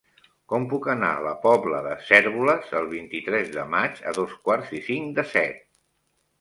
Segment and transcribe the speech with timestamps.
[0.53, 4.77] Com puc anar a la Pobla de Cérvoles el vint-i-tres de maig a dos quarts
[4.81, 5.65] i cinc de set?